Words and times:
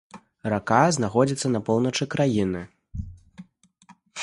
Рака 0.53 0.79
знаходзіцца 0.95 1.51
на 1.51 1.59
поўначы 1.67 2.03
краіны. 2.15 2.61